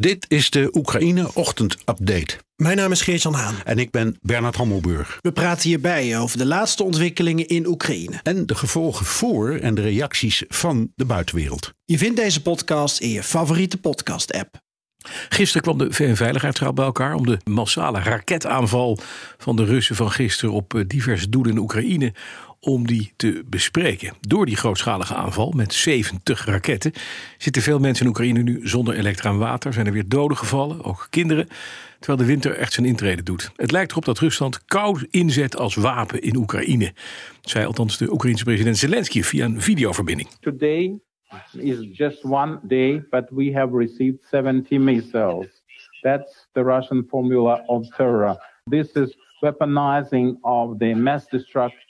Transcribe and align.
Dit 0.00 0.24
is 0.28 0.50
de 0.50 0.68
Oekraïne 0.72 1.34
Ochtend 1.34 1.76
Update. 1.84 2.36
Mijn 2.56 2.76
naam 2.76 2.92
is 2.92 3.02
Geert-Jan 3.02 3.34
Haan. 3.34 3.54
En 3.64 3.78
ik 3.78 3.90
ben 3.90 4.16
Bernard 4.20 4.56
Hammelburg. 4.56 5.18
We 5.20 5.32
praten 5.32 5.68
hierbij 5.68 6.18
over 6.18 6.38
de 6.38 6.46
laatste 6.46 6.82
ontwikkelingen 6.82 7.46
in 7.46 7.66
Oekraïne. 7.66 8.20
En 8.22 8.46
de 8.46 8.54
gevolgen 8.54 9.06
voor 9.06 9.50
en 9.50 9.74
de 9.74 9.80
reacties 9.80 10.44
van 10.48 10.92
de 10.94 11.04
buitenwereld. 11.04 11.72
Je 11.84 11.98
vindt 11.98 12.16
deze 12.16 12.42
podcast 12.42 13.00
in 13.00 13.08
je 13.08 13.22
favoriete 13.22 13.78
podcast-app. 13.78 14.60
Gisteren 15.28 15.62
kwam 15.62 15.78
de 15.78 15.92
VN-veiligheidsraad 15.92 16.74
bij 16.74 16.84
elkaar 16.84 17.14
om 17.14 17.26
de 17.26 17.38
massale 17.44 18.00
raketaanval 18.00 18.98
van 19.38 19.56
de 19.56 19.64
Russen 19.64 19.96
van 19.96 20.10
gisteren 20.10 20.54
op 20.54 20.74
eh, 20.74 20.82
diverse 20.86 21.28
doelen 21.28 21.52
in 21.52 21.58
Oekraïne 21.58 22.14
om 22.60 22.86
die 22.86 23.12
te 23.16 23.44
bespreken. 23.46 24.12
Door 24.20 24.46
die 24.46 24.56
grootschalige 24.56 25.14
aanval 25.14 25.52
met 25.56 25.74
70 25.74 26.44
raketten 26.44 26.92
zitten 27.38 27.62
veel 27.62 27.78
mensen 27.78 28.04
in 28.04 28.10
Oekraïne 28.10 28.42
nu 28.42 28.60
zonder 28.68 28.94
elektra 28.94 29.30
en 29.30 29.38
water. 29.38 29.72
Zijn 29.72 29.86
er 29.86 29.92
weer 29.92 30.08
doden 30.08 30.36
gevallen, 30.36 30.84
ook 30.84 31.06
kinderen. 31.10 31.48
Terwijl 31.98 32.18
de 32.18 32.24
winter 32.32 32.56
echt 32.56 32.72
zijn 32.72 32.86
intrede 32.86 33.22
doet. 33.22 33.50
Het 33.56 33.70
lijkt 33.70 33.90
erop 33.90 34.04
dat 34.04 34.18
Rusland 34.18 34.64
koud 34.64 35.06
inzet 35.10 35.56
als 35.56 35.74
wapen 35.74 36.22
in 36.22 36.36
Oekraïne. 36.36 36.92
Zei 37.40 37.66
althans 37.66 37.98
de 37.98 38.12
Oekraïense 38.12 38.44
president 38.44 38.76
Zelensky 38.76 39.22
via 39.22 39.44
een 39.44 39.60
videoverbinding. 39.60 40.28
Today 40.40 40.98
is 41.52 41.88
just 41.92 42.24
one 42.24 42.58
day, 42.62 43.04
but 43.10 43.24
we 43.30 43.52
have 43.52 43.76
received 43.76 44.18
70 44.30 44.78
missiles. 44.78 45.46
That's 46.00 46.48
the 46.52 46.62
Russian 46.62 47.06
formula 47.08 47.62
of 47.66 47.88
terror. 47.88 48.36
This 48.64 48.92
is 48.92 49.16
weaponizing 49.40 50.38
of 50.40 50.78
the 50.78 50.94
mass 50.94 51.26
destruction 51.26 51.89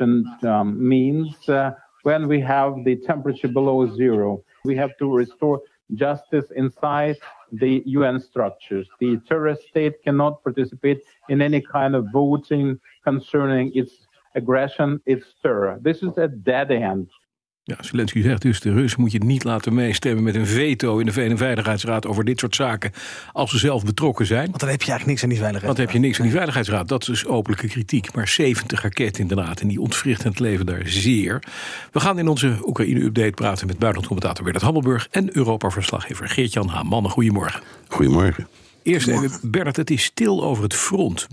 um, 0.00 0.88
means 0.88 1.48
uh, 1.48 1.72
when 2.02 2.28
we 2.28 2.40
have 2.40 2.84
the 2.84 2.96
temperature 2.96 3.48
below 3.48 3.94
zero. 3.94 4.42
We 4.64 4.76
have 4.76 4.96
to 4.98 5.12
restore 5.12 5.60
justice 5.94 6.46
inside 6.56 7.16
the 7.52 7.82
UN 7.86 8.20
structures. 8.20 8.88
The 9.00 9.18
terrorist 9.28 9.62
state 9.68 10.02
cannot 10.02 10.42
participate 10.42 11.02
in 11.28 11.40
any 11.40 11.60
kind 11.60 11.94
of 11.94 12.06
voting 12.12 12.78
concerning 13.04 13.72
its 13.74 14.06
aggression, 14.34 15.00
its 15.06 15.26
terror. 15.42 15.78
This 15.80 16.02
is 16.02 16.16
a 16.18 16.28
dead 16.28 16.70
end. 16.70 17.08
Ja, 17.68 17.76
Zelensky 17.80 18.22
zegt 18.22 18.42
dus, 18.42 18.60
de 18.60 18.72
Rus 18.72 18.96
moet 18.96 19.12
je 19.12 19.24
niet 19.24 19.44
laten 19.44 19.74
meestemmen 19.74 20.24
met 20.24 20.34
een 20.34 20.46
veto 20.46 20.98
in 20.98 21.06
de 21.06 21.12
VN-veiligheidsraad 21.12 22.06
over 22.06 22.24
dit 22.24 22.38
soort 22.38 22.54
zaken 22.54 22.92
als 23.32 23.50
ze 23.50 23.58
zelf 23.58 23.84
betrokken 23.84 24.26
zijn. 24.26 24.46
Want 24.46 24.60
dan 24.60 24.68
heb 24.68 24.82
je 24.82 24.90
eigenlijk 24.90 25.06
niks 25.06 25.22
aan 25.22 25.28
die 25.28 25.38
veiligheid. 25.38 25.64
Want 25.64 25.76
dan 25.76 25.86
heb 25.86 25.94
je 25.94 26.00
niks 26.00 26.18
aan 26.18 26.24
die 26.24 26.34
veiligheidsraad. 26.34 26.88
Dat 26.88 27.00
is 27.00 27.06
dus 27.06 27.26
openlijke 27.26 27.68
kritiek. 27.68 28.14
Maar 28.14 28.28
70 28.28 28.82
raketten 28.82 29.22
inderdaad. 29.22 29.60
En 29.60 29.68
die 29.68 29.80
ontwrichten 29.80 30.28
het 30.28 30.38
leven 30.38 30.66
daar 30.66 30.82
zeer. 30.84 31.42
We 31.92 32.00
gaan 32.00 32.18
in 32.18 32.28
onze 32.28 32.58
Oekraïne-update 32.62 33.30
praten 33.30 33.66
met 33.66 33.78
buitenlandcommentator 33.78 34.44
Bernard 34.44 34.64
Hammelburg 34.64 35.08
en 35.10 35.36
Europa-verslaggever 35.36 36.28
Geert-Jan 36.28 36.68
Haan. 36.68 36.86
Mannen, 36.86 37.10
goedemorgen. 37.10 37.60
Goedemorgen. 37.88 38.48
Eerst 38.82 39.08
even, 39.08 39.30
Bernard, 39.42 39.76
het 39.76 39.90
is 39.90 40.02
stil 40.02 40.44
over 40.44 40.62
het 40.62 40.74
front. 40.74 41.26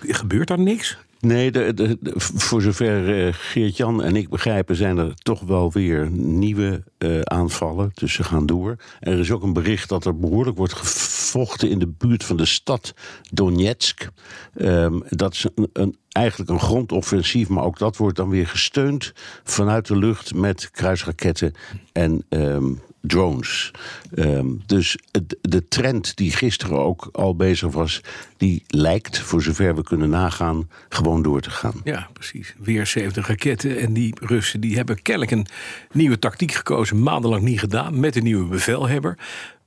Gebeurt 0.00 0.48
daar 0.48 0.58
niks? 0.58 0.98
Nee, 1.20 1.50
de, 1.50 1.96
voor 2.34 2.62
zover 2.62 3.26
eh, 3.26 3.32
Geert-Jan 3.32 4.02
en 4.02 4.16
ik 4.16 4.28
begrijpen, 4.28 4.76
zijn 4.76 4.98
er 4.98 5.14
toch 5.14 5.40
wel 5.40 5.72
weer 5.72 6.10
nieuwe 6.10 6.82
eh, 6.98 7.20
aanvallen. 7.20 7.90
Dus 7.94 8.12
ze 8.12 8.24
gaan 8.24 8.46
door. 8.46 8.76
Er 9.00 9.18
is 9.18 9.30
ook 9.30 9.42
een 9.42 9.52
bericht 9.52 9.88
dat 9.88 10.04
er 10.04 10.18
behoorlijk 10.18 10.56
wordt 10.56 10.72
gevochten 10.72 11.70
in 11.70 11.78
de 11.78 11.88
buurt 11.88 12.24
van 12.24 12.36
de 12.36 12.44
stad 12.44 12.94
Donetsk. 13.30 14.08
Ehm, 14.54 15.00
dat 15.08 15.32
is 15.32 15.46
een, 15.72 15.96
eigenlijk 16.08 16.50
een 16.50 16.60
grondoffensief, 16.60 17.48
maar 17.48 17.64
ook 17.64 17.78
dat 17.78 17.96
wordt 17.96 18.16
dan 18.16 18.28
weer 18.28 18.46
gesteund 18.46 19.12
vanuit 19.44 19.86
de 19.86 19.96
lucht 19.96 20.34
met 20.34 20.70
kruisraketten 20.70 21.54
en 21.92 22.24
ehm, 22.28 22.72
drones. 23.06 23.70
Ehm, 24.14 24.46
dus 24.66 24.98
de 25.40 25.68
trend 25.68 26.16
die 26.16 26.30
gisteren 26.30 26.78
ook 26.78 27.08
al 27.12 27.36
bezig 27.36 27.72
was, 27.72 28.00
die 28.36 28.62
lijkt, 28.66 29.18
voor 29.18 29.42
zover 29.42 29.74
we 29.74 29.82
kunnen 29.82 30.10
nagaan, 30.10 30.68
gewoon 30.88 31.22
door 31.22 31.40
te 31.40 31.50
gaan. 31.50 31.80
Ja, 31.84 32.08
precies. 32.12 32.54
Weer 32.58 32.86
70 32.86 33.26
raketten. 33.26 33.78
En 33.78 33.92
die 33.92 34.14
Russen 34.20 34.60
die 34.60 34.76
hebben 34.76 35.02
kennelijk 35.02 35.30
een 35.32 35.46
nieuwe 35.92 36.18
tactiek 36.18 36.52
gekozen. 36.52 37.02
Maandenlang 37.02 37.42
niet 37.42 37.60
gedaan. 37.60 38.00
Met 38.00 38.16
een 38.16 38.22
nieuwe 38.22 38.48
bevelhebber. 38.48 39.18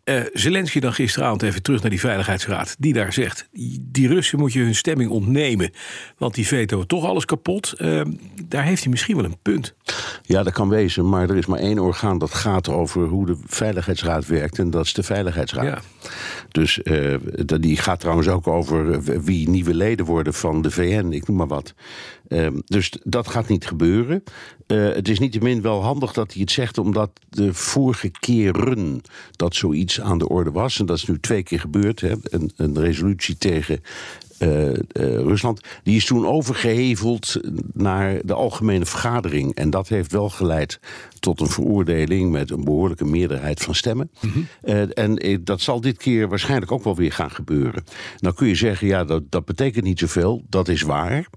Eh 0.10 0.22
Zelensky 0.34 0.80
dan 0.80 0.94
gisteravond 0.94 1.42
even 1.42 1.62
terug 1.62 1.82
naar 1.82 1.90
die 1.90 2.00
Veiligheidsraad. 2.00 2.76
Die 2.80 2.94
daar 2.94 3.14
zegt, 3.14 3.48
die 3.82 4.08
Russen 4.08 4.40
moet 4.40 4.54
je 4.54 4.60
hun 4.60 4.76
stemming 4.76 5.10
ontnemen. 5.10 5.72
Want 6.18 6.36
die 6.36 6.48
veto 6.48 6.84
toch 6.86 7.06
alles 7.06 7.26
kapot. 7.26 7.74
Eh, 7.74 8.02
daar 8.48 8.64
heeft 8.64 8.82
hij 8.82 8.92
misschien 8.92 9.16
wel 9.16 9.26
een 9.26 9.38
punt. 9.42 9.74
Ja, 10.22 10.44
dat 10.44 10.54
kan 10.54 10.70
wezen, 10.70 11.10
maar 11.10 11.30
er 11.30 11.38
is 11.38 11.46
maar 11.46 11.60
één 11.60 11.80
orgaan 11.80 12.18
dat 12.18 12.34
gaat 12.34 12.70
over 12.70 13.08
hoe 13.08 13.26
de 13.26 13.38
Veiligheidsraad 13.46 14.28
werkt, 14.28 14.60
en 14.60 14.70
dat 14.70 14.86
is 14.86 14.94
de 14.94 15.04
Veiligheidsraad. 15.04 15.66
Ja. 15.66 15.80
Dus 16.52 16.80
dat- 17.46 17.62
die 17.62 17.78
gaat 17.78 18.00
trouwens 18.00 18.28
ook 18.28 18.48
over 18.48 19.04
wie 19.24 19.50
nieuwe 19.50 19.74
leden 19.74 20.06
worden 20.06 20.34
van 20.34 20.62
de 20.62 20.72
VN, 20.72 21.10
ik 21.12 21.28
noem 21.28 21.38
maar 21.38 21.48
wat. 21.48 21.74
Ehm, 22.30 22.60
dus 22.66 22.92
dat 23.04 23.28
gaat 23.28 23.48
niet 23.48 23.68
gebeuren. 23.68 24.24
Eh, 24.68 24.84
het 24.94 25.08
is 25.10 25.20
niettemin 25.20 25.62
wel 25.62 25.84
handig 25.84 26.14
dat 26.14 26.34
hij 26.34 26.42
het 26.42 26.52
zegt, 26.52 26.78
omdat 26.78 27.12
de 27.30 27.54
vorige 27.54 28.10
keren 28.20 29.02
dat 29.32 29.56
zoiets 29.56 30.02
aan 30.02 30.18
de 30.18 30.30
orde 30.30 30.52
was, 30.52 30.80
en 30.80 30.86
dat 30.86 30.98
is 30.98 31.06
nu 31.06 31.20
twee 31.20 31.44
keer 31.44 31.60
gebeurd, 31.60 32.02
hè, 32.02 32.14
een, 32.24 32.52
een 32.56 32.80
resolutie 32.80 33.38
tegen 33.38 33.82
eh, 34.40 34.74
Rusland, 35.16 35.62
die 35.84 35.96
is 35.96 36.06
toen 36.06 36.28
overgeheveld 36.28 37.40
naar 37.74 38.22
de 38.26 38.34
algemene 38.34 38.86
vergadering. 38.86 39.56
En 39.56 39.70
dat 39.70 39.88
heeft 39.88 40.12
wel 40.12 40.30
geleid 40.30 40.80
tot 41.20 41.42
een 41.42 41.48
veroordeling 41.48 42.32
met 42.32 42.52
een 42.52 42.64
behoorlijke 42.64 43.06
meerderheid 43.06 43.62
van 43.62 43.76
stemmen. 43.76 44.12
Eh, 44.62 44.98
en 44.98 45.42
dat 45.44 45.62
zal 45.62 45.82
dit 45.82 45.98
keer 45.98 46.30
waarschijnlijk 46.30 46.72
ook 46.72 46.84
wel 46.84 46.96
weer 46.96 47.12
gaan 47.12 47.32
gebeuren. 47.32 47.84
Nou 48.18 48.36
kun 48.36 48.48
je 48.48 48.56
zeggen, 48.56 48.88
ja, 48.88 49.04
dat, 49.04 49.24
dat 49.30 49.46
betekent 49.46 49.84
niet 49.86 50.00
zoveel. 50.00 50.44
Dat 50.50 50.68
is 50.68 50.82
waar. 50.82 51.28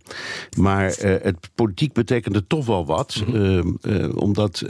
Maar 0.56 0.94
het 1.02 1.50
politiek 1.54 1.92
betekent 1.92 2.34
het 2.34 2.48
toch 2.48 2.66
wel 2.66 2.86
wat. 2.86 3.24
ehm, 3.32 3.70
eh, 3.80 4.16
omdat. 4.16 4.62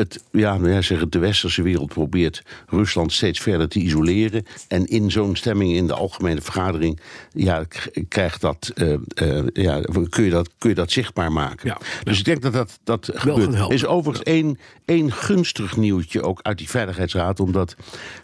Het, 0.00 0.24
ja, 0.30 0.58
ja, 0.62 0.82
zeg 0.82 1.00
het, 1.00 1.12
de 1.12 1.18
westerse 1.18 1.62
wereld 1.62 1.88
probeert 1.88 2.42
Rusland 2.66 3.12
steeds 3.12 3.40
verder 3.40 3.68
te 3.68 3.78
isoleren. 3.78 4.46
En 4.68 4.86
in 4.86 5.10
zo'n 5.10 5.36
stemming 5.36 5.72
in 5.72 5.86
de 5.86 5.94
algemene 5.94 6.40
vergadering 6.40 7.00
ja, 7.32 7.64
krijgt 8.08 8.40
dat, 8.40 8.72
eh, 8.74 8.92
eh, 9.14 9.44
ja, 9.52 9.80
kun, 10.08 10.24
je 10.24 10.30
dat, 10.30 10.50
kun 10.58 10.68
je 10.68 10.74
dat 10.74 10.90
zichtbaar 10.90 11.32
maken. 11.32 11.68
Ja, 11.68 11.78
dus 12.02 12.18
ik 12.18 12.24
denk 12.24 12.42
dat 12.42 12.52
dat, 12.52 12.78
dat 12.84 13.10
gebeurt. 13.14 13.54
Er 13.54 13.72
is 13.72 13.86
overigens 13.86 14.26
één, 14.26 14.58
één 14.84 15.12
gunstig 15.12 15.76
nieuwtje 15.76 16.22
ook 16.22 16.40
uit 16.42 16.58
die 16.58 16.68
Veiligheidsraad. 16.68 17.40
Omdat 17.40 17.76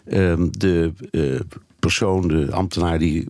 ehm, 0.05 0.47
de 0.51 0.93
eh, 1.11 1.39
persoon, 1.79 2.27
de 2.27 2.51
ambtenaar 2.51 2.99
die 2.99 3.27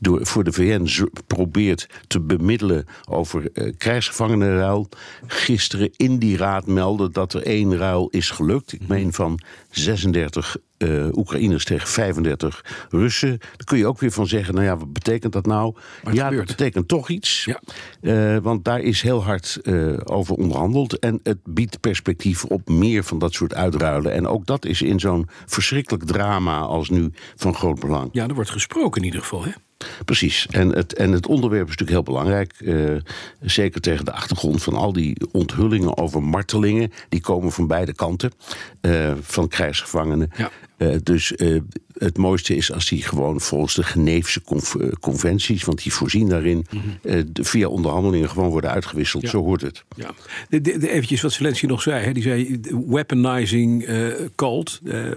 door, 0.00 0.26
voor 0.26 0.44
de 0.44 0.52
VN 0.52 1.08
probeert 1.26 1.88
te 2.06 2.20
bemiddelen 2.20 2.86
over 3.08 3.50
eh 3.52 3.72
krijgsgevangenenruil, 3.78 4.88
gisteren 5.26 5.90
in 5.96 6.18
die 6.18 6.36
raad 6.36 6.66
meldde 6.66 7.10
dat 7.10 7.34
er 7.34 7.42
één 7.42 7.76
ruil 7.76 8.08
is 8.08 8.30
gelukt. 8.30 8.72
Ik 8.72 8.88
meen 8.88 9.12
van 9.12 9.40
36 9.70 10.56
eh 10.82 11.08
Oekraïners 11.12 11.64
tegen 11.64 11.88
35 11.88 12.64
Russen. 12.90 13.38
Daar 13.38 13.64
kun 13.64 13.78
je 13.78 13.86
ook 13.86 14.00
weer 14.00 14.10
van 14.10 14.26
zeggen, 14.26 14.54
nou 14.54 14.66
ja, 14.66 14.76
wat 14.76 14.92
betekent 14.92 15.32
dat 15.32 15.46
nou? 15.46 15.74
ja, 16.12 16.24
gebeurt. 16.24 16.48
dat 16.48 16.56
betekent 16.56 16.88
toch 16.88 17.08
iets. 17.08 17.44
Ja. 17.44 17.60
Eh, 18.00 18.36
want 18.42 18.64
daar 18.64 18.80
is 18.80 19.02
heel 19.02 19.24
hard 19.24 19.58
eh, 19.62 19.92
over 20.04 20.34
onderhandeld. 20.34 20.98
En 20.98 21.20
het 21.22 21.38
biedt 21.44 21.80
perspectief 21.80 22.44
op 22.44 22.68
meer 22.68 23.04
van 23.04 23.18
dat 23.18 23.32
soort 23.32 23.54
uitruilen. 23.54 24.12
En 24.12 24.26
ook 24.26 24.46
dat 24.46 24.64
is 24.64 24.82
in 24.82 25.00
zo'n 25.00 25.28
verschrikkelijk 25.46 26.04
drama 26.04 26.58
als 26.58 26.90
nu 26.90 27.10
van 27.36 27.54
groot 27.54 27.80
belang. 27.80 28.08
Ja, 28.12 28.28
er 28.28 28.34
wordt 28.34 28.50
gesproken 28.50 29.01
in 29.02 29.08
ieder 29.08 29.20
geval. 29.20 29.44
Hè? 29.44 29.50
Precies. 30.04 30.46
En 30.50 30.68
het, 30.68 30.94
en 30.94 31.12
het 31.12 31.26
onderwerp 31.26 31.68
is 31.68 31.76
natuurlijk 31.76 31.90
heel 32.06 32.14
belangrijk. 32.14 32.52
eh, 32.60 32.96
zeker 33.40 33.80
tegen 33.80 34.04
de 34.04 34.12
achtergrond 34.12 34.62
van 34.62 34.74
al 34.74 34.92
die 34.92 35.16
onthullingen 35.32 35.96
over 35.96 36.22
martelingen. 36.22 36.92
Die 37.08 37.20
komen 37.20 37.52
van 37.52 37.66
beide 37.66 37.94
kanten. 37.94 38.32
eh, 38.80 39.12
van 39.20 39.48
krijgsgevangenen. 39.48 40.30
Ja. 40.36 40.50
Eh, 40.90 40.96
dus 41.02 41.34
eh, 41.36 41.60
het 41.98 42.18
mooiste 42.18 42.56
is 42.56 42.72
als 42.72 42.88
die 42.88 43.02
gewoon 43.02 43.40
volgens 43.40 43.74
de 43.74 43.82
Geneefse 43.82 44.40
eh, 44.46 44.88
conventies, 45.00 45.64
want 45.64 45.82
die 45.82 45.92
voorzien 45.92 46.28
daarin, 46.28 46.66
eh, 47.02 47.22
de- 47.26 47.44
via 47.44 47.68
onderhandelingen 47.68 48.28
gewoon 48.30 48.50
worden 48.50 48.70
uitgewisseld. 48.70 49.22
Ja. 49.22 49.28
Zo 49.28 49.42
hoort 49.42 49.60
het. 49.60 49.84
Ja. 49.96 50.10
De, 50.48 50.60
de, 50.60 50.90
eventjes 50.90 51.20
wat 51.20 51.32
Zelensky 51.32 51.66
nog 51.66 51.82
zei. 51.82 52.04
Hè. 52.04 52.12
Die 52.12 52.22
zei 52.22 52.60
weaponizing. 52.86 53.84
Eh, 53.84 54.06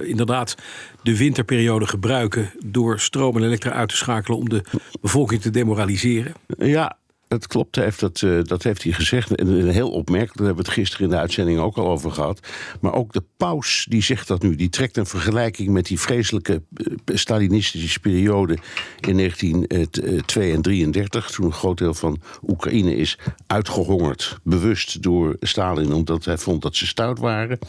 inderdaad 0.09 0.55
de 1.03 1.17
winterperiode 1.17 1.87
gebruiken 1.87 2.51
door 2.65 2.99
stroom 2.99 3.37
en 3.37 3.43
elektra 3.43 3.71
uit 3.71 3.89
te 3.89 3.95
schakelen 3.95 4.37
om 4.37 4.49
de 4.49 4.61
bevolking 5.01 5.41
te 5.41 5.49
demoraliseren. 5.49 6.33
Ja, 6.57 6.97
dat 7.27 7.47
klopt. 7.47 7.75
Heeft 7.75 7.99
dat, 7.99 8.21
eh, 8.21 8.39
dat 8.43 8.63
heeft 8.63 8.83
hij 8.83 8.91
gezegd. 8.91 9.35
En 9.35 9.67
heel 9.69 9.91
opmerkelijk, 9.91 10.37
daar 10.37 10.45
hebben 10.45 10.63
we 10.63 10.69
het 10.69 10.79
gisteren 10.79 11.05
in 11.05 11.11
de 11.11 11.19
uitzending 11.19 11.59
ook 11.59 11.77
al 11.77 11.87
over 11.87 12.11
gehad. 12.11 12.39
Maar 12.81 12.93
ook 12.93 13.13
de 13.13 13.23
paus 13.37 13.85
die 13.89 14.03
zegt 14.03 14.27
dat 14.27 14.41
nu. 14.41 14.55
Die 14.55 14.69
trekt 14.69 14.97
een 14.97 15.05
vergelijking 15.05 15.69
met 15.69 15.85
die 15.85 15.99
vreselijke 15.99 16.61
eh, 16.73 17.15
Stalinistische 17.17 17.99
periode 17.99 18.57
in 18.99 19.17
1932 19.17 20.53
en 20.55 20.61
33. 20.61 21.31
Toen 21.31 21.45
een 21.45 21.51
groot 21.53 21.77
deel 21.77 21.93
van 21.93 22.21
Oekraïne 22.47 22.95
is 22.95 23.17
uitgehongerd. 23.47 24.37
Bewust 24.43 25.01
door 25.01 25.35
Stalin, 25.39 25.93
omdat 25.93 26.25
hij 26.25 26.37
vond 26.37 26.61
dat 26.61 26.75
ze 26.75 26.87
stout 26.87 27.19
waren. 27.19 27.59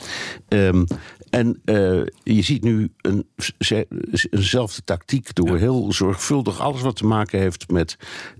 Ehm, 0.48 0.84
en 1.30 1.60
eh, 1.64 1.74
je 2.22 2.42
ziet 2.42 2.62
nu 2.62 2.90
een, 3.00 3.26
ze- 3.58 3.86
eenzelfde 4.30 4.84
tactiek 4.84 5.34
door 5.34 5.56
heel 5.56 5.92
zorgvuldig 5.92 6.60
alles 6.60 6.80
wat 6.80 6.96
te 6.96 7.06
maken 7.06 7.38
heeft 7.38 7.70
met 7.70 7.96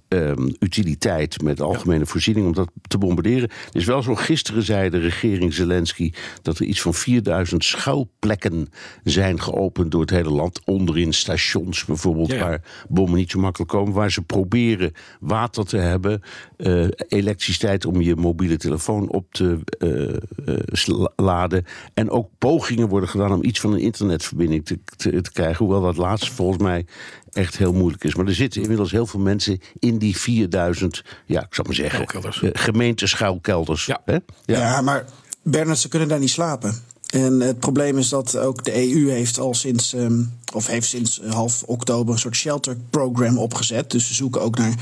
ehm, 0.09 0.49
utiliteit, 0.59 1.43
met 1.43 1.61
algemene 1.61 2.07
voorziening, 2.07 2.47
om 2.47 2.55
dat 2.55 2.71
te 2.89 2.99
bombarderen. 2.99 3.51
Het 3.65 3.75
is 3.75 3.85
wel 3.85 4.03
zo, 4.03 4.15
gisteren 4.15 4.63
zei 4.63 4.91
de 4.91 4.99
regering 4.99 5.55
Zelensky 5.55 6.13
dat 6.43 6.59
er 6.59 6.65
iets 6.65 6.81
van 6.81 6.95
4000 6.95 7.65
schuilplekken 7.65 8.69
zijn 9.05 9.41
geopend 9.41 9.91
door 9.91 10.01
het 10.01 10.11
hele 10.11 10.31
land. 10.31 10.61
Onderin 10.65 11.13
stations 11.13 11.85
bijvoorbeeld, 11.85 12.31
Ja, 12.31 12.37
ja. 12.37 12.45
waar 12.45 12.63
bommen 12.89 13.19
niet 13.19 13.31
zo 13.31 13.41
makkelijk 13.41 13.71
komen. 13.71 13.93
Waar 13.93 14.11
ze 14.11 14.23
proberen 14.23 14.93
water 15.21 15.67
te 15.67 15.77
hebben, 15.77 16.23
eh, 16.57 16.87
elektriciteit 17.09 17.85
om 17.87 18.01
je 18.01 18.17
mobiele 18.17 18.57
telefoon 18.57 19.09
op 19.09 19.27
te 19.33 19.59
eh, 19.79 20.15
eh, 20.55 21.07
laden. 21.17 21.65
En 21.95 22.11
ook 22.11 22.31
pogingen 22.39 22.89
worden 22.89 23.09
gedaan 23.09 23.33
om 23.33 23.45
iets 23.45 23.61
van 23.61 23.73
een 23.73 23.81
internetverbinding 23.81 24.65
te, 24.65 24.79
te, 24.97 25.21
te 25.21 25.33
krijgen. 25.33 25.65
Hoewel 25.65 25.83
dat 25.83 25.97
laatste 25.97 26.33
volgens 26.33 26.63
mij 26.63 26.87
echt 27.37 27.57
heel 27.57 27.73
moeilijk 27.73 28.05
is. 28.05 28.15
Maar 28.15 28.27
er 28.27 28.35
zitten 28.35 28.61
inmiddels 28.63 28.91
heel 28.91 29.07
veel 29.07 29.21
mensen 29.21 29.61
in 29.79 29.99
die 29.99 30.17
4000, 30.17 31.05
ja, 31.27 31.41
ik 31.41 31.55
zou 31.55 31.67
maar 31.67 31.77
zeggen, 31.77 31.95
Schuilkelders. 32.09 32.43
eh, 32.43 32.51
gemeenteschuilkelders. 32.53 33.87
Ja. 33.87 34.01
Hè? 34.05 34.17
Ja. 34.45 34.81
maar 34.81 35.05
Bernard, 35.43 35.79
ze 35.79 35.89
kunnen 35.89 36.09
daar 36.09 36.19
niet 36.19 36.31
slapen. 36.31 36.75
En 37.07 37.41
het 37.41 37.59
probleem 37.59 37.99
is 37.99 38.09
dat 38.09 38.37
ook 38.37 38.65
de 38.65 38.75
EU 38.93 39.11
heeft 39.11 39.39
al 39.39 39.55
sinds, 39.55 39.93
ehm, 39.95 40.23
of 40.55 40.67
heeft 40.67 40.89
sinds 40.89 41.21
half 41.29 41.63
oktober 41.63 42.15
een 42.15 42.21
soort 42.21 42.37
shelter 42.37 42.77
program 42.91 43.39
opgezet. 43.39 43.91
Dus 43.91 44.07
ze 44.07 44.15
zoeken 44.15 44.41
ook 44.41 44.59
naar 44.59 44.75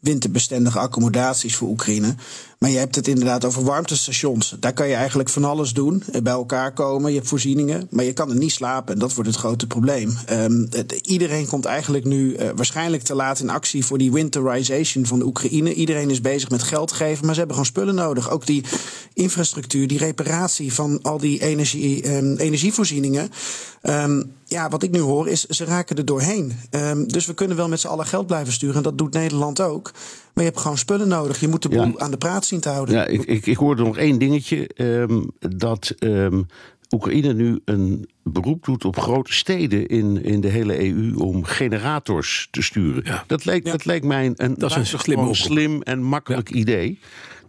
winterbestendige 0.00 0.78
accommodaties 0.78 1.56
voor 1.56 1.68
Oekraïne. 1.68 2.14
Maar 2.58 2.70
je 2.70 2.78
hebt 2.78 2.94
het 2.94 3.08
inderdaad 3.08 3.44
over 3.44 3.64
warmtestations. 3.64 4.56
Daar 4.60 4.72
kan 4.72 4.88
je 4.88 4.94
eigenlijk 4.94 5.28
van 5.28 5.44
alles 5.44 5.72
doen, 5.72 6.02
eh, 6.12 6.22
bij 6.22 6.32
elkaar 6.32 6.72
komen, 6.72 7.10
je 7.10 7.16
hebt 7.16 7.28
voorzieningen, 7.28 7.86
maar 7.90 8.04
je 8.04 8.12
kan 8.12 8.30
er 8.30 8.36
niet 8.36 8.52
slapen. 8.52 8.94
En 8.94 9.00
dat 9.00 9.14
wordt 9.14 9.30
het 9.30 9.38
grote 9.38 9.66
probleem. 9.66 10.16
Ehm, 10.26 10.66
iedereen 11.02 11.46
komt 11.46 11.64
eigenlijk 11.64 12.04
nu 12.04 12.34
eh, 12.34 12.48
waarschijnlijk 12.56 13.02
te 13.02 13.14
laat 13.14 13.40
in 13.40 13.50
actie 13.50 13.84
voor 13.84 13.98
die 13.98 14.12
winterization 14.12 15.06
van 15.06 15.18
de 15.18 15.24
Oekraïne. 15.24 15.74
Iedereen 15.74 16.10
is 16.10 16.20
bezig 16.20 16.50
met 16.50 16.62
geld 16.62 16.92
geven, 16.92 17.24
maar 17.24 17.34
ze 17.34 17.38
hebben 17.38 17.56
gewoon 17.56 17.72
spullen 17.72 17.94
nodig. 17.94 18.30
Ook 18.30 18.46
die 18.46 18.64
infrastructuur, 19.14 19.86
die 19.86 19.98
reparatie 19.98 20.72
van 20.72 20.98
al 21.02 21.18
die 21.18 21.42
energie, 21.42 22.02
ehm, 22.02 22.34
energievoorzieningen. 22.36 23.30
Ehm, 23.82 24.22
ja, 24.50 24.68
wat 24.68 24.82
ik 24.82 24.90
nu 24.90 24.98
hoor 25.00 25.28
is, 25.28 25.44
ze 25.44 25.64
raken 25.64 25.96
er 25.96 26.04
doorheen. 26.04 26.52
Ehm, 26.70 27.04
dus 27.06 27.26
we 27.26 27.34
kunnen 27.34 27.56
wel 27.56 27.68
met 27.68 27.80
z'n 27.80 27.86
allen 27.86 28.06
geld 28.06 28.26
blijven 28.26 28.52
sturen. 28.52 28.76
En 28.76 28.82
dat 28.82 28.98
doet 28.98 29.12
Nederland 29.12 29.60
ook. 29.60 29.90
Maar 30.34 30.44
je 30.44 30.50
hebt 30.50 30.60
gewoon 30.62 30.78
spullen 30.78 31.08
nodig. 31.08 31.40
Je 31.40 31.48
moet 31.48 31.62
de 31.62 31.68
boel 31.68 31.86
Ja. 31.86 31.92
aan 31.96 32.10
de 32.10 32.16
praat 32.16 32.44
zien 32.44 32.60
te 32.60 32.68
houden. 32.68 32.94
Ja, 32.94 33.06
ik, 33.06 33.22
ik, 33.24 33.46
ik 33.46 33.56
hoorde 33.56 33.82
nog 33.82 33.96
één 33.96 34.18
dingetje. 34.18 34.68
ehm, 34.74 35.22
dat 35.38 35.94
ehm, 35.98 36.42
Oekraïne 36.94 37.34
nu 37.34 37.60
een 37.64 38.08
beroep 38.22 38.64
doet 38.64 38.84
op 38.84 38.98
grote 38.98 39.32
steden 39.32 39.86
in, 39.86 40.24
in 40.24 40.40
de 40.40 40.48
hele 40.48 40.84
EU 40.88 41.14
om 41.16 41.44
generators 41.44 42.48
te 42.50 42.62
sturen. 42.62 43.02
Ja. 43.04 43.24
Dat, 43.26 43.44
leek, 43.44 43.64
dat 43.64 43.84
leek 43.84 44.04
mij 44.04 44.32
een, 44.36 44.54
Dat 44.58 44.76
is 44.76 44.92
een 45.06 45.16
oproep. 45.16 45.34
slim 45.36 45.82
en 45.82 46.02
makkelijk 46.02 46.50
idee. 46.50 46.98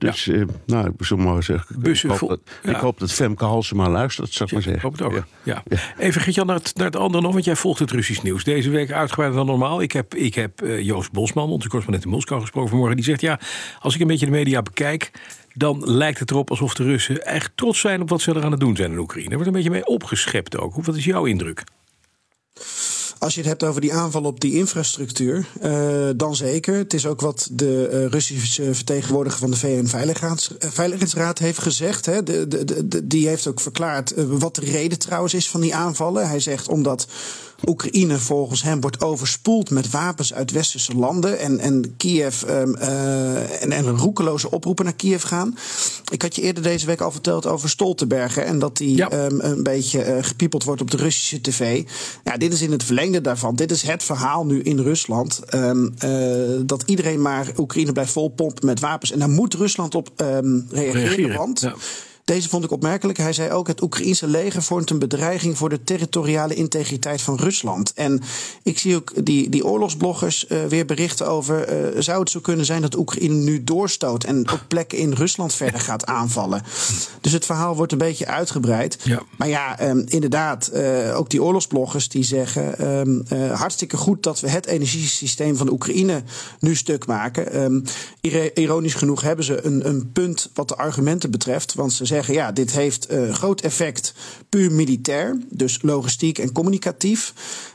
Dus, 0.09 0.27
eh, 0.27 0.41
nou, 0.65 0.87
ik 0.97 1.05
zou 1.05 1.21
maar 1.21 1.43
zeggen. 1.43 1.75
Bussen 1.79 2.09
ik, 2.09 2.17
hoop 2.17 2.29
dat, 2.29 2.39
ja. 2.63 2.69
ik 2.69 2.75
hoop 2.75 2.99
dat 2.99 3.11
Femke 3.11 3.45
Halsema 3.45 3.89
luistert, 3.89 4.33
zou 4.33 4.49
ik 4.49 4.51
maar 4.51 4.61
Ik 4.61 4.67
zeggen. 4.67 4.83
hoop 4.83 4.91
het 4.91 5.01
ook. 5.01 5.25
Ja. 5.43 5.63
Ja. 5.69 5.81
Even 5.97 6.21
Gert-Jan 6.21 6.45
naar 6.45 6.55
het, 6.55 6.75
naar 6.75 6.85
het 6.85 6.95
andere 6.95 7.23
nog, 7.23 7.33
want 7.33 7.45
jij 7.45 7.55
volgt 7.55 7.79
het 7.79 7.91
Russisch 7.91 8.21
nieuws. 8.21 8.43
Deze 8.43 8.69
week 8.69 8.91
uitgebreider 8.91 9.37
dan 9.37 9.47
normaal. 9.47 9.81
Ik 9.81 9.91
heb, 9.91 10.15
ik 10.15 10.35
heb 10.35 10.61
eh, 10.61 10.81
Joost 10.81 11.11
Bosman, 11.11 11.49
onze 11.49 11.67
correspondent 11.67 12.05
in 12.05 12.11
Moskou, 12.11 12.41
gesproken 12.41 12.69
vanmorgen. 12.69 12.95
Die 12.95 13.05
zegt, 13.05 13.21
ja, 13.21 13.39
als 13.79 13.95
ik 13.95 14.01
een 14.01 14.07
beetje 14.07 14.25
de 14.25 14.31
media 14.31 14.61
bekijk... 14.61 15.11
dan 15.53 15.81
lijkt 15.85 16.19
het 16.19 16.31
erop 16.31 16.49
alsof 16.49 16.73
de 16.73 16.83
Russen 16.83 17.25
echt 17.25 17.51
trots 17.55 17.79
zijn 17.79 18.01
op 18.01 18.09
wat 18.09 18.21
ze 18.21 18.33
er 18.33 18.43
aan 18.43 18.51
het 18.51 18.59
doen 18.59 18.75
zijn 18.75 18.91
in 18.91 18.97
Oekraïne. 18.97 19.29
Er 19.29 19.35
wordt 19.35 19.47
een 19.47 19.53
beetje 19.53 19.69
mee 19.69 19.85
opgeschept 19.85 20.57
ook. 20.57 20.85
Wat 20.85 20.95
is 20.95 21.05
jouw 21.05 21.25
indruk? 21.25 21.63
Als 23.21 23.33
je 23.33 23.39
het 23.39 23.49
hebt 23.49 23.63
over 23.63 23.81
die 23.81 23.93
aanval 23.93 24.23
op 24.23 24.39
die 24.39 24.53
infrastructuur, 24.55 25.47
eh, 25.61 26.09
dan 26.15 26.35
zeker. 26.35 26.75
Het 26.75 26.93
is 26.93 27.05
ook 27.05 27.21
wat 27.21 27.47
de 27.51 27.87
eh, 27.87 28.05
Russische 28.05 28.73
vertegenwoordiger 28.73 29.39
van 29.39 29.51
de 29.51 29.57
VN-veiligheidsraad 29.57 30.73
Veiligheidsraad 30.73 31.39
heeft 31.39 31.59
gezegd. 31.59 32.05
Hè. 32.05 32.23
De, 32.23 32.47
de, 32.47 32.87
de- 32.87 33.07
die 33.07 33.27
heeft 33.27 33.47
ook 33.47 33.59
verklaard 33.59 34.13
eh, 34.13 34.25
wat 34.27 34.55
de 34.55 34.61
reden 34.61 34.99
trouwens 34.99 35.33
is 35.33 35.49
van 35.49 35.61
die 35.61 35.75
aanvallen. 35.75 36.29
Hij 36.29 36.39
zegt 36.39 36.67
omdat 36.67 37.07
Oekraïne 37.65 38.17
volgens 38.19 38.63
hem 38.63 38.81
wordt 38.81 39.01
overspoeld 39.03 39.69
met 39.69 39.89
wapens 39.89 40.33
uit 40.33 40.51
westerse 40.51 40.95
landen. 40.95 41.39
En, 41.39 41.59
en 41.59 41.93
Kiev 41.97 42.41
ehm, 42.43 42.73
eh, 42.75 43.61
en, 43.63 43.71
en 43.71 43.97
roekeloze 43.97 44.51
oproepen 44.51 44.85
naar 44.85 44.93
Kiev 44.93 45.23
gaan. 45.23 45.57
Ik 46.11 46.21
had 46.21 46.35
je 46.35 46.41
eerder 46.41 46.63
deze 46.63 46.85
week 46.85 47.01
al 47.01 47.11
verteld 47.11 47.45
over 47.45 47.69
Stoltenberg. 47.69 48.37
En 48.37 48.59
dat 48.59 48.77
die 48.77 48.95
Ja. 48.95 49.09
ehm, 49.09 49.39
een 49.39 49.63
beetje 49.63 50.01
eh, 50.01 50.23
gepiepeld 50.23 50.63
wordt 50.63 50.81
op 50.81 50.91
de 50.91 50.97
Russische 50.97 51.41
tv. 51.41 51.83
Ja, 52.23 52.37
dit 52.37 52.53
is 52.53 52.61
in 52.61 52.71
het 52.71 52.83
verlengde 52.83 53.21
daarvan. 53.21 53.55
Dit 53.55 53.71
is 53.71 53.81
het 53.81 54.03
verhaal 54.03 54.45
nu 54.45 54.61
in 54.61 54.79
Rusland. 54.79 55.39
ehm, 55.49 55.87
eh, 55.97 56.11
dat 56.65 56.83
iedereen 56.85 57.21
maar 57.21 57.47
Oekraïne 57.57 57.91
blijft 57.91 58.11
volpompen 58.11 58.65
met 58.65 58.79
wapens. 58.79 59.11
En 59.11 59.19
daar 59.19 59.29
moet 59.29 59.53
Rusland 59.53 59.95
op 59.95 60.09
ehm, 60.15 60.59
reageren. 60.69 61.01
Reageren, 61.01 61.37
Want 61.37 61.59
ja. 61.59 61.75
Deze 62.31 62.49
vond 62.49 62.63
ik 62.63 62.71
opmerkelijk. 62.71 63.17
Hij 63.17 63.33
zei 63.33 63.51
ook: 63.51 63.67
het 63.67 63.81
Oekraïense 63.81 64.27
leger 64.27 64.63
vormt 64.63 64.89
een 64.89 64.99
bedreiging 64.99 65.57
voor 65.57 65.69
de 65.69 65.83
territoriale 65.83 66.53
integriteit 66.53 67.21
van 67.21 67.35
Rusland. 67.35 67.93
En 67.93 68.21
ik 68.63 68.79
zie 68.79 68.95
ook 68.95 69.25
die, 69.25 69.49
die 69.49 69.65
oorlogsbloggers 69.65 70.47
eh, 70.47 70.65
weer 70.65 70.85
berichten 70.85 71.27
over. 71.27 71.63
eh, 71.63 72.01
zou 72.01 72.19
het 72.19 72.29
zo 72.29 72.39
kunnen 72.39 72.65
zijn 72.65 72.81
dat 72.81 72.97
Oekraïne 72.97 73.33
nu 73.33 73.63
doorstoot 73.63 74.23
en 74.23 74.51
op 74.51 74.63
plekken 74.67 74.97
in 74.97 75.13
Rusland 75.13 75.53
verder 75.53 75.79
gaat 75.79 76.05
aanvallen? 76.05 76.63
Dus 77.21 77.31
het 77.31 77.45
verhaal 77.45 77.75
wordt 77.75 77.91
een 77.91 77.97
beetje 77.97 78.27
uitgebreid. 78.27 78.97
Ja. 79.03 79.21
Maar 79.37 79.47
ja, 79.47 79.79
ehm, 79.79 80.03
inderdaad, 80.05 80.67
eh, 80.67 81.17
ook 81.17 81.29
die 81.29 81.43
oorlogsbloggers 81.43 82.09
die 82.09 82.23
zeggen: 82.23 82.77
ehm, 82.77 83.21
eh, 83.27 83.59
hartstikke 83.59 83.97
goed 83.97 84.23
dat 84.23 84.39
we 84.39 84.49
het 84.49 84.65
energiesysteem 84.65 85.55
van 85.55 85.71
Oekraïne 85.71 86.23
nu 86.59 86.75
stuk 86.75 87.05
maken. 87.05 87.51
Ehm, 87.51 87.81
ironisch 88.53 88.93
genoeg 88.93 89.21
hebben 89.21 89.45
ze 89.45 89.65
een, 89.65 89.87
een 89.87 90.11
punt 90.11 90.49
wat 90.53 90.67
de 90.67 90.75
argumenten 90.75 91.31
betreft. 91.31 91.73
Want 91.73 91.93
ze 91.93 92.05
zeggen: 92.05 92.19
ja, 92.27 92.51
dit 92.51 92.71
heeft 92.71 93.05
eh, 93.05 93.33
groot 93.33 93.61
effect 93.61 94.13
puur 94.49 94.71
militair, 94.71 95.37
dus 95.49 95.81
logistiek 95.81 96.37
en 96.37 96.51
communicatief. 96.51 97.33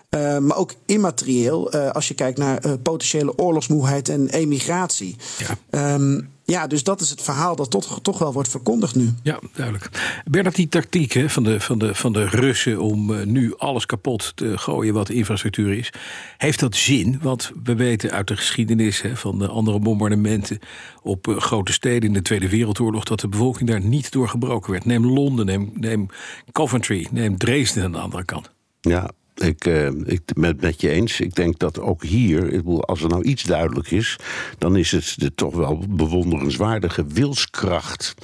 Eh, 0.09 0.39
maar 0.39 0.57
ook 0.57 0.75
immaterieel, 0.87 1.73
eh, 1.73 1.91
als 1.91 2.09
je 2.09 2.15
kijkt 2.15 2.39
naar 2.39 2.79
potentiële 2.79 3.39
oorlogsmoeheid 3.39 4.09
en 4.09 4.29
emigratie. 4.29 5.17
Ja. 5.39 5.59
Ehm, 5.71 6.21
ja, 6.47 6.67
dus 6.67 6.83
dat 6.83 7.01
is 7.01 7.11
het 7.11 7.23
verhaal 7.23 7.57
dat 7.57 7.71
toch, 7.71 8.01
toch 8.03 8.19
wel 8.19 8.33
wordt 8.33 8.49
verkondigd 8.49 8.95
nu. 8.95 9.15
Ja, 9.23 9.39
duidelijk. 9.55 9.91
Bernard, 10.25 10.55
die 10.55 10.69
tactiek 10.69 11.13
hè, 11.13 11.31
van, 11.31 11.43
de, 11.43 11.61
van, 11.61 11.79
de, 11.79 11.95
van 11.95 12.13
de 12.13 12.25
Russen 12.29 12.81
om 12.81 13.15
eh, 13.15 13.27
nu 13.27 13.57
alles 13.57 13.87
kapot 13.87 14.33
te 14.35 14.59
gooien 14.59 14.95
wat 14.95 15.09
infrastructuur 15.09 15.79
is, 15.79 15.93
heeft 16.37 16.61
dat 16.61 16.75
zin? 16.75 17.19
Want 17.23 17.53
we 17.63 17.75
weten 17.75 18.11
uit 18.11 18.29
de 18.29 18.37
geschiedenis 18.37 19.03
hè, 19.03 19.17
van 19.17 19.39
de 19.39 19.49
andere 19.49 19.79
bombardementen 19.79 20.59
op 21.03 21.29
eh, 21.29 21.37
grote 21.37 21.73
steden 21.73 22.09
in 22.09 22.15
de 22.15 22.23
Tweede 22.23 22.49
Wereldoorlog 22.49 23.05
dat 23.05 23.21
de 23.21 23.29
bevolking 23.29 23.69
daar 23.69 23.81
niet 23.81 24.13
door 24.13 24.29
gebroken 24.29 24.71
werd. 24.73 24.85
Neem 24.85 25.07
Londen, 25.07 25.47
neem, 25.47 25.71
neem 25.75 26.07
Coventry, 26.53 27.07
neem 27.11 27.39
Dresden 27.39 27.85
aan 27.85 27.93
de 27.93 27.99
andere 27.99 28.25
kant. 28.25 28.51
Ja, 28.81 29.11
ik, 29.37 29.65
eh, 29.65 29.87
ik 29.87 30.21
ben 30.35 30.45
het 30.45 30.61
met 30.61 30.81
je 30.81 30.91
eens. 30.91 31.21
Ik 31.21 31.35
denk 31.35 31.59
dat 31.59 31.81
ook 31.81 32.03
hier, 32.03 32.45
ik 32.45 32.57
bedoel, 32.57 32.85
als 32.85 33.03
er 33.03 33.09
nou 33.09 33.23
iets 33.23 33.43
duidelijk 33.43 33.91
is, 33.91 34.19
dan 34.59 34.77
is 34.77 34.91
het 34.91 35.15
de 35.17 35.35
toch 35.35 35.55
wel 35.55 35.85
bewonderenswaardige 35.89 37.07
wilskracht 37.07 38.15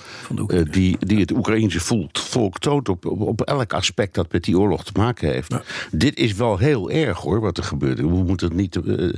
eh, 0.47 0.61
die, 0.71 0.97
die 0.99 1.21
het 1.21 1.31
Oekraïnse 1.31 1.81
volk, 2.13 2.59
toont 2.59 2.89
op, 2.89 3.07
op, 3.07 3.21
op 3.21 3.41
elk 3.41 3.73
aspect 3.73 4.15
dat 4.15 4.33
met 4.33 4.45
die 4.45 4.59
oorlog 4.59 4.85
te 4.85 4.93
maken 4.95 5.33
heeft. 5.33 5.55
Dit 5.91 6.19
is 6.19 6.35
wel 6.35 6.59
heel 6.59 6.91
erg 6.91 7.19
hoor, 7.19 7.41
wat 7.41 7.59
er 7.59 7.65
gebeurt. 7.65 7.99
We 7.99 8.07
moeten 8.07 8.49
het 8.49 8.57
niet 8.57 8.77
eh, 8.77 9.09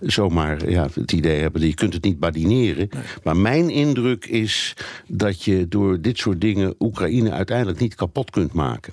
zomaar 0.00 0.70
ja, 0.70 0.88
het 0.94 1.12
idee 1.12 1.40
hebben, 1.40 1.66
je 1.66 1.74
kunt 1.74 1.94
het 1.94 2.04
niet 2.04 2.18
badineren. 2.18 2.88
Maar 3.22 3.36
mijn 3.36 3.70
indruk 3.70 4.24
is 4.24 4.76
dat 5.06 5.42
je 5.42 5.68
door 5.68 6.00
dit 6.00 6.18
soort 6.18 6.40
dingen 6.40 6.74
Oekraïne 6.78 7.30
uiteindelijk 7.30 7.78
niet 7.78 7.94
kapot 7.94 8.30
kunt 8.30 8.52
maken. 8.52 8.92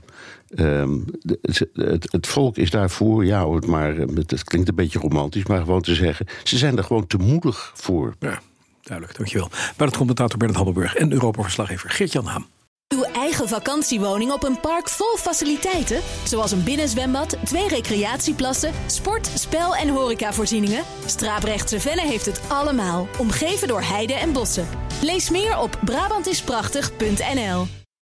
Ehm, 0.56 1.00
het, 1.42 2.12
het 2.12 2.28
volk 2.28 2.58
is 2.58 2.70
daarvoor, 2.70 3.26
ja, 3.26 3.44
hoor, 3.44 3.64
maar 3.68 3.98
eh, 3.98 4.08
het, 4.16 4.32
het 4.32 4.44
klinkt 4.44 4.70
een 4.70 4.76
beetje 4.76 5.00
romantisch, 5.00 5.46
maar 5.46 5.60
gewoon 5.60 5.82
te 5.82 5.96
zeggen, 5.96 6.26
ze 6.44 6.58
zijn 6.58 6.78
er 6.78 6.84
gewoon 6.84 7.08
te 7.08 7.18
moedig 7.18 7.72
voor. 7.76 8.16
Ja, 8.20 8.40
duidelijk, 8.82 9.18
dankjewel. 9.18 9.50
Buitencommentator 9.78 10.38
Bernard 10.38 10.60
Hammelburg 10.60 10.96
en 10.96 11.12
Europa-verslaggever 11.12 11.90
Geert-Jan 11.90 12.26
Haan. 12.26 12.46
Uw 12.88 13.04
eigen 13.04 13.48
vakantiewoning 13.48 14.32
op 14.32 14.44
een 14.44 14.60
park 14.60 14.90
vol 14.90 15.18
faciliteiten, 15.18 16.02
zoals 16.24 16.52
een 16.52 16.64
binnenzwembad, 16.64 17.38
twee 17.44 17.68
recreatieplassen, 17.68 18.72
sport, 18.86 19.28
spel 19.28 19.76
en 19.76 19.90
horecavoorzieningen. 19.90 20.84
Straaprechtse 21.06 21.80
Venne 21.80 22.02
heeft 22.02 22.26
het 22.26 22.42
allemaal, 22.48 23.08
omgeven 23.20 23.68
door 23.68 23.82
heide 23.82 24.14
en 24.14 24.34
bossen. 24.34 24.68
Lees 25.02 25.30
meer 25.30 25.58
op 25.58 25.80
Brabantisprachtig.nl. 25.86 27.83